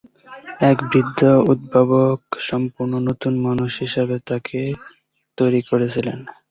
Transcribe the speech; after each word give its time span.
এক 0.63 0.77
বৃদ্ধ 0.89 1.19
উদ্ভাবক 1.51 2.19
সম্পূর্ণ 2.49 2.93
নতুন 3.07 3.33
মানুষ 3.47 3.71
হিসেবে 3.83 4.15
তাকে 4.29 4.59
তৈরি 5.37 5.61
করেছিলেন। 5.69 6.17